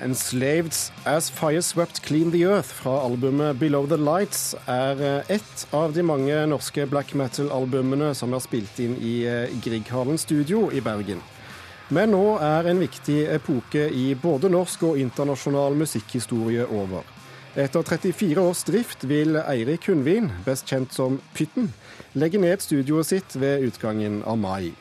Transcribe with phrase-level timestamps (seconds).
[0.00, 5.66] 'Enslaved As Fire Swept Clean The Earth' fra albumet 'Below The Lights' er eh, ett
[5.70, 10.80] av de mange norske black metal-albumene som er spilt inn i eh, Grieghallen studio i
[10.80, 11.20] Bergen.
[11.92, 17.04] Men nå er en viktig epoke i både norsk og internasjonal musikkhistorie over.
[17.52, 21.68] Etter 34 års drift vil Eirik Hundvin, best kjent som Pytten,
[22.16, 24.72] legge ned studioet sitt ved utgangen av mai.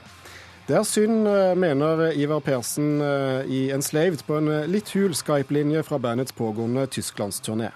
[0.67, 5.15] Det er synd, eh, mener Ivar Persen i i Enslaved på en eh, litt hul
[5.15, 7.71] Skype-linje fra bandets pågående tysklandsturné.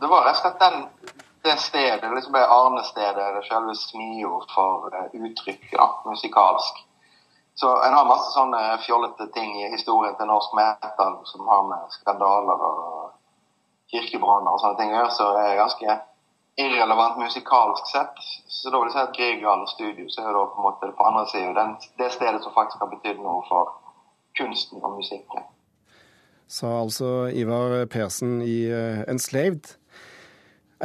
[0.00, 0.76] Det var rett og slett den,
[1.44, 6.84] det stedet, liksom arnestedet, det selve smio for uttrykket ja, musikalsk.
[7.56, 11.94] Så En har masse sånne fjollete ting i historien til norsk metal som har med
[11.94, 13.14] skandaler og
[13.90, 15.96] kirkebranner og sånne ting å gjøre, så det er ganske
[16.56, 18.16] irrelevant musikalsk sett.
[18.48, 21.08] Så da vil jeg si at Grieghallen studio så er det på en måte på
[21.08, 23.76] andre siden det stedet som faktisk har betydd noe for
[24.38, 25.44] kunsten og musikken.
[26.48, 29.74] Sa altså Ivar Persen i uh, Enslaved.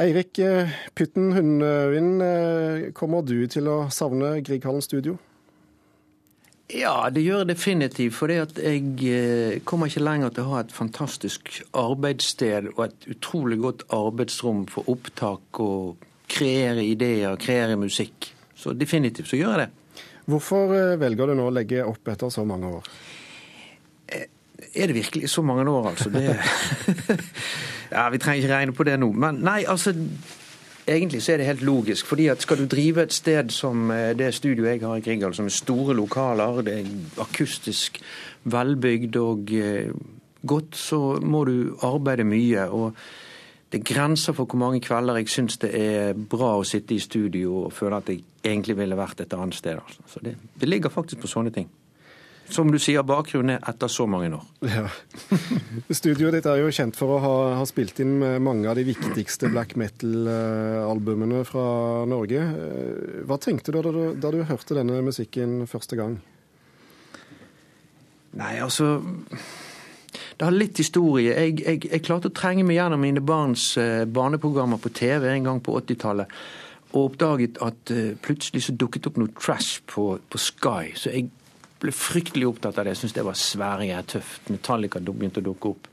[0.00, 5.16] Eirik uh, Pytten Hundvin, uh, kommer du til å savne Grieghallen studio?
[6.72, 8.14] Ja, det gjør jeg definitivt.
[8.16, 8.48] For jeg
[9.12, 14.64] eh, kommer ikke lenger til å ha et fantastisk arbeidssted og et utrolig godt arbeidsrom
[14.72, 18.30] for opptak og kreere ideer, kreere musikk.
[18.56, 20.04] Så definitivt så gjør jeg det.
[20.32, 22.92] Hvorfor eh, velger du nå å legge opp etter så mange år?
[24.08, 24.28] Eh,
[24.72, 26.12] er det virkelig så mange år, altså?
[26.14, 26.24] Det...
[27.96, 29.10] ja, Vi trenger ikke regne på det nå.
[29.12, 29.92] Men nei, altså
[30.88, 32.06] Egentlig så er det helt logisk.
[32.06, 35.34] fordi at Skal du drive et sted som eh, det studioet jeg har i Grieghallen,
[35.34, 38.00] som er store lokaler, det er akustisk
[38.44, 39.92] velbygd og eh,
[40.46, 42.70] godt, så må du arbeide mye.
[42.70, 42.94] og
[43.72, 46.98] det er grenser for hvor mange kvelder jeg syns det er bra å sitte i
[46.98, 49.78] studio og føle at jeg egentlig ville vært et annet sted.
[49.78, 50.02] Altså.
[50.06, 51.70] Så det, det ligger faktisk på sånne ting.
[52.50, 54.42] Som du sier, bakgrunnen er etter så mange år.
[54.68, 54.84] Ja.
[56.00, 59.48] Studioet ditt er jo kjent for å ha, ha, spilt inn mange av de viktigste
[59.52, 61.64] black metal-albumene fra
[62.08, 62.42] Norge.
[62.42, 66.18] Eh, hva tenkte du da, du da, du hørte denne musikken første gang?
[68.40, 68.98] Nei, altså
[70.36, 71.32] Det har litt historie.
[71.32, 75.46] Jeg, jeg, jeg klarte å trenge meg gjennom mine barns uh, barneprogrammer på TV en
[75.46, 76.32] gang på 80-tallet.
[76.92, 80.96] Og oppdaget at uh, plutselig så dukket opp noe trash på, på Sky.
[80.98, 81.30] Så jeg
[81.82, 82.94] ble fryktelig opptatt av det.
[82.94, 84.50] Jeg syntes det var svære, tøft.
[84.52, 85.90] Metallica begynte å dukke opp.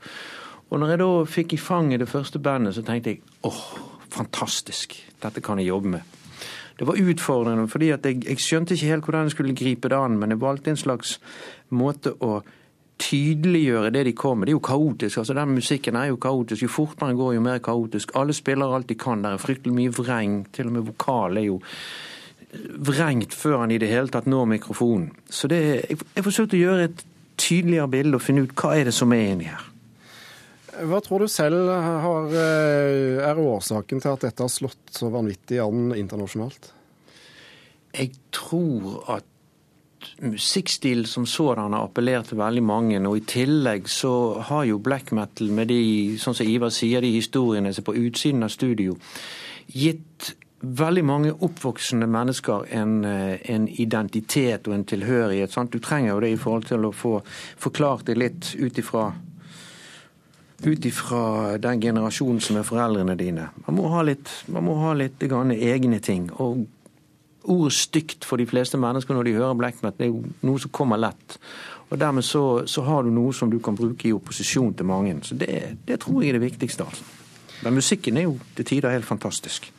[0.70, 3.64] Og når jeg da fikk i fanget det første bandet, så tenkte jeg åh,
[4.14, 4.94] fantastisk.
[5.22, 6.16] Dette kan jeg jobbe med.
[6.78, 10.16] Det var utfordrende, fordi jeg, jeg, skjønte ikke helt hvordan jeg skulle gripe det an,
[10.16, 11.18] men jeg valgte en slags
[11.76, 12.38] måte å
[13.00, 14.48] tydeliggjøre det de kom med.
[14.48, 15.18] Det er jo kaotisk.
[15.18, 16.62] altså Den musikken er jo kaotisk.
[16.62, 18.14] Jo fortere den går, jo mer kaotisk.
[18.16, 19.22] Alle spiller alt de kan.
[19.22, 20.38] Det er fryktelig mye vreng.
[20.52, 21.60] Til og med vokal er jo
[22.90, 25.10] vrengt før han i det hele tatt når mikrofonen.
[25.30, 27.04] Så det, jeg, jeg forsøkte å gjøre et
[27.40, 29.66] tydeligere bilde og finne ut hva er det som er inni her.
[30.90, 35.58] Hva tror du selv har, eh, er årsaken til at dette har slått så vanvittig
[35.60, 36.70] an internasjonalt?
[37.92, 39.26] Jeg tror at
[40.22, 43.00] musikkstil som sådan har appellert til veldig mange.
[43.08, 47.12] Og i tillegg så har jo black metal med de, sånn som Ivar sier, de
[47.12, 48.96] historiene som er på utsiden av studio,
[49.70, 55.52] gitt veldig mange oppvoksende mennesker en, eh, en, identitet og en tilhørighet.
[55.52, 55.72] Sant?
[55.72, 57.20] Du trenger jo det i forhold til å få
[57.58, 59.12] forklart det litt ut ifra
[60.60, 63.48] ut ifra den generasjonen som er foreldrene dine.
[63.66, 66.30] Man må ha litt, må ha litt egne ting.
[66.36, 66.66] Og
[67.48, 70.60] ordet stygt for de fleste mennesker når de hører black metal, det er jo noe
[70.60, 71.38] som kommer lett.
[71.88, 75.16] Og dermed så, så, har du noe som du kan bruke i opposisjon til mange.
[75.24, 76.84] Så det, det tror jeg er det viktigste.
[76.84, 77.04] altså.
[77.64, 79.72] Men musikken er jo til tider helt fantastisk.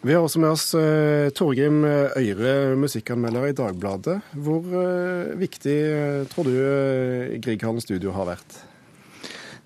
[0.00, 4.20] Vi har også med oss uh, Torgrim Øyre, musikkanmelder i Dagbladet.
[4.38, 8.60] Hvor uh, viktig uh, tror du Grieghallen studio har vært?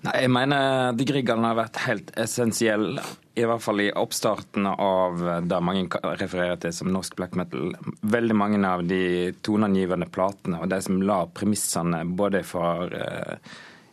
[0.03, 2.97] Nei, Jeg mener de Grieghallen har vært helt essensiell.
[3.37, 7.77] I hvert fall i oppstarten av det mange refererer til som norsk black metal.
[8.01, 12.89] Veldig mange av de toneangivende platene og de som la premissene både for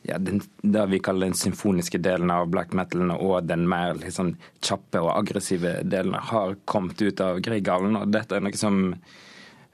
[0.02, 4.35] ja, den, det vi kaller den symfoniske delen av black metalen og den mer liksom,
[4.64, 7.99] kjappe og aggressive delen har kommet ut av Grieghallen.
[8.00, 8.81] Og dette er noe som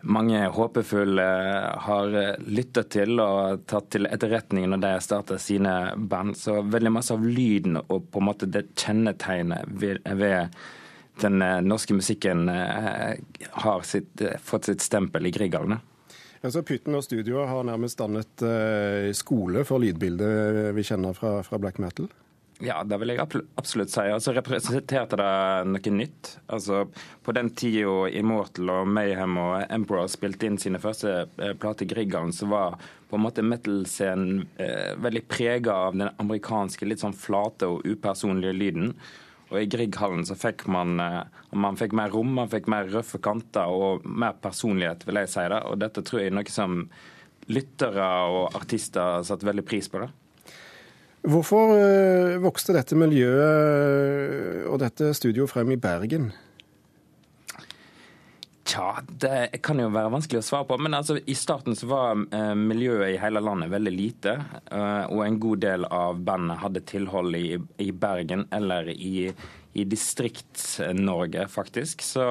[0.07, 1.27] mange håpefulle
[1.87, 6.37] har lytta til og tatt til etterretning når de starta sine band.
[6.39, 10.59] Så veldig masse av lyden og på en måte det kjennetegnet ved, ved
[11.23, 13.15] den norske musikken eh,
[13.65, 15.79] har sitt, fått sitt stempel i Grieghallen.
[16.47, 21.59] Altså, Pytten og studioet har nærmest dannet eh, skole for lydbildet vi kjenner fra, fra
[21.59, 22.07] black metal?
[22.65, 24.01] Ja, det vil jeg absolutt si.
[24.01, 25.33] Altså Representerte det
[25.69, 26.31] noe nytt?
[26.49, 26.87] Altså
[27.23, 32.33] På den tida Immortal og Mayhem og Emperor spilte inn sine første eh, plater Grieghallen,
[32.33, 32.79] så var
[33.11, 38.57] på en måte metal-scenen eh, veldig prega av den amerikanske litt sånn flate og upersonlige
[38.57, 38.95] lyden.
[39.53, 43.21] Og i Grieghallen så fikk man, eh, man fikk mer rom, man fikk mer røffe
[43.23, 45.61] kanter og mer personlighet, vil jeg si det.
[45.71, 46.81] Og dette tror jeg er noe som
[47.47, 50.03] lyttere og artister satte veldig pris på.
[50.03, 50.11] det.
[51.27, 56.33] Hvorfor øh, vokste dette miljøet og dette studioet frem i Bergen?
[58.77, 60.77] Tja, det kan jo være vanskelig å svare på.
[60.85, 64.35] Men altså, i starten så var eh, miljøet i hele landet veldig lite.
[64.69, 69.31] Eh, og en god del av bandet hadde tilhold i, i Bergen eller i,
[69.73, 72.05] i Distrikts-Norge, faktisk.
[72.05, 72.27] Så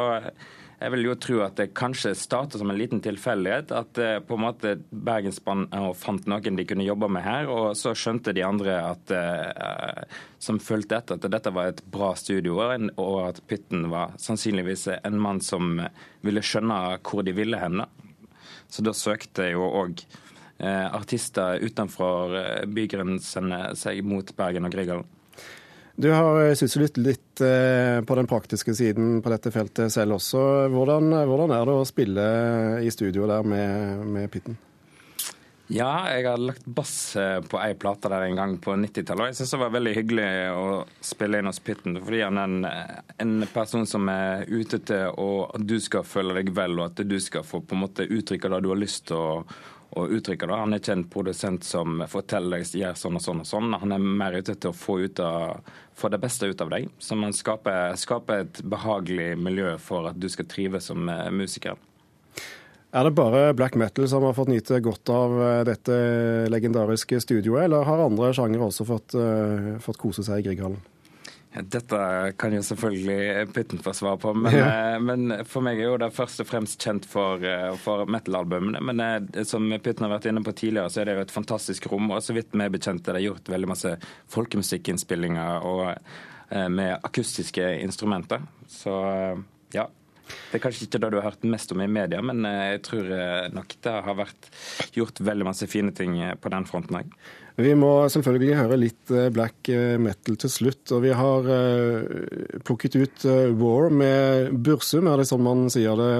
[0.76, 3.72] jeg vil jo tro at det kanskje startet som en liten tilfeldighet.
[3.72, 7.94] At eh, på en måte Bergensbanen fant noen de kunne jobbe med her, og så
[7.96, 13.16] skjønte de andre at, eh, som fulgte etter at dette var et bra studio, og
[13.24, 15.80] at Pytten var sannsynligvis en mann som
[16.26, 17.86] ville skjønne hvor de ville hen.
[18.68, 20.04] Så da søkte jo òg
[20.60, 25.15] eh, artister utenfor bygrensene seg mot Bergen og Grieghallen.
[25.96, 30.42] Du har eh, syslet litt eh, på den praktiske siden på dette feltet selv også.
[30.74, 32.26] Hvordan, hvordan er det å spille
[32.84, 34.58] i studio der med, med Pitten?
[35.72, 39.24] Ja, jeg har lagt bass eh, på ei plate der en gang på 90-tallet.
[39.24, 40.66] Og jeg syns det var veldig hyggelig å
[41.02, 42.68] spille inn hos Pitten, fordi han er en,
[43.24, 47.18] en person som er ute til at du skal føle deg vel, og at du
[47.24, 49.32] skal få på en måte uttrykke det du har lyst til å
[49.96, 50.60] og uttrykker det.
[50.60, 53.76] Han er ikke en produsent som forteller deg gjør sånn og sånn og sånn.
[53.80, 56.90] Han er mer ute til å få, av, få det beste ut av deg.
[57.00, 61.80] Så man skaper, skaper, et behagelig miljø for at du skal trives som eh, musiker.
[62.96, 65.96] Er det bare black metal som har fått nyte godt av eh, dette
[66.52, 70.80] legendariske studioet, eller har andre sjangere også fått, uh, fått kose seg i Grieghallen?
[71.56, 71.98] Dette
[72.38, 74.66] kan jo selvfølgelig Pytten få svar på, men, ja.
[74.66, 78.82] Eh, men, for meg er jo det først og fremst kjent for, eh, for metal-albumene.
[78.84, 81.88] Men eh, som Pytten har vært inne på tidligere, så er det jo et fantastisk
[81.92, 82.12] rom.
[82.12, 83.96] Og så vidt vi er bekjent, er det gjort veldig masse
[84.36, 85.86] folkemusikkinnspillinger og,
[86.70, 88.44] med akustiske instrumenter.
[88.70, 88.94] Så
[89.74, 89.88] ja.
[90.26, 93.10] Det er kanskje ikke det du har hørt mest om i media, men jeg tror
[93.54, 94.48] nok det har vært
[94.96, 97.12] gjort veldig masse fine ting på den fronten òg.
[97.56, 100.92] Vi må selvfølgelig høre litt eh, black eh, metal til slutt.
[100.92, 101.48] Og vi har
[102.68, 103.28] plukket ut
[103.62, 106.12] War med Bursum, er det sånn man sier det,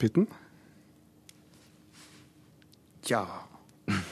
[0.00, 0.28] Pitten?
[3.10, 3.24] Ja.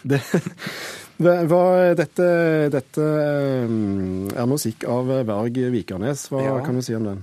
[1.21, 2.27] Det, hva, dette,
[2.73, 6.23] dette er musikk av Berg Vikernes.
[6.33, 6.55] Hva ja.
[6.65, 7.19] kan du si om den?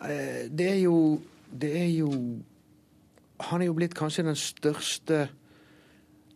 [0.00, 1.20] Det er jo
[1.60, 2.10] Det er jo
[3.40, 5.28] Han er jo blitt kanskje den største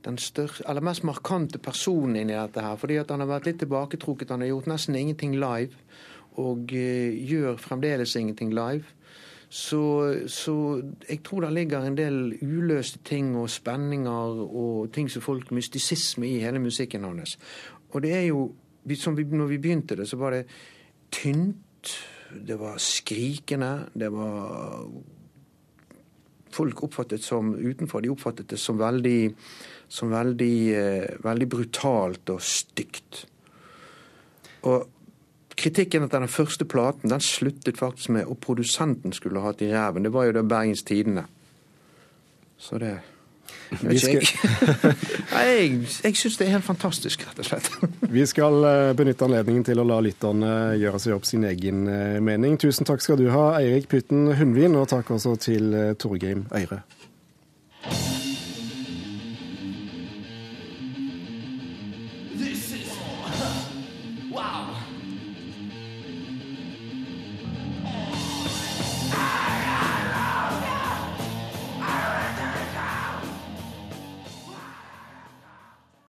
[0.05, 2.77] den største, eller mest markante personen inni dette her.
[2.81, 4.31] Fordi at han har vært litt tilbaketrukket.
[4.33, 5.77] Han har gjort nesten ingenting live.
[6.41, 8.85] Og uh, gjør fremdeles ingenting live.
[9.51, 9.83] Så,
[10.31, 15.51] så, jeg tror det ligger en del uløste ting og spenninger og ting som folk
[15.51, 17.35] Mystisisme i hele musikken hans.
[17.91, 18.53] Og det er jo
[18.97, 20.45] som vi, når vi begynte det, så var det
[21.11, 21.99] tynt.
[22.35, 23.89] Det var skrikende.
[23.95, 24.87] Det var
[26.51, 29.31] Folk oppfattet som utenfor, de oppfattet det som veldig
[29.91, 33.25] som veldig, eh, veldig brutalt og stygt.
[34.63, 34.87] Og
[35.57, 40.05] kritikken etter den første platen den sluttet faktisk med at produsenten skulle hatt i ræven.
[40.05, 41.25] Det var jo det Bergens Tidende.
[42.59, 43.01] Så det
[43.81, 44.23] vet skal...
[45.47, 45.81] jeg.
[46.05, 47.71] jeg syns det er helt fantastisk, rett og slett.
[48.17, 52.21] Vi skal eh, benytte anledningen til å la lytterne gjøre seg opp sin egen eh,
[52.25, 52.59] mening.
[52.61, 56.83] Tusen takk skal du ha, Eirik Putten Hundvin, og takk også til Torgeim Øyre.